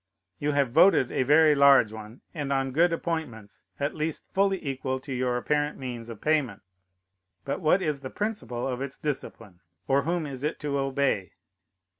[0.39, 4.99] You have voted a very large one, and on good appointments, at least fully equal
[4.99, 6.63] to your apparent means of payment.
[7.45, 9.59] But what is the principle of its discipline?
[9.87, 11.33] or whom is it to obey?